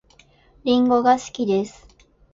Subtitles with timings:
[0.63, 1.87] りんごが好きです